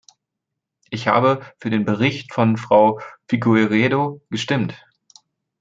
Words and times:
Ich 0.89 1.07
habe 1.07 1.45
für 1.59 1.69
den 1.69 1.85
Bericht 1.85 2.33
von 2.33 2.57
Frau 2.57 2.99
Figueiredo 3.27 4.23
gestimmt. 4.31 4.83